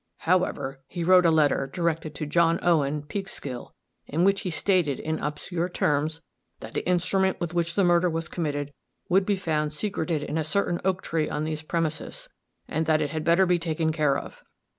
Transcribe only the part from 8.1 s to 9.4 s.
committed would be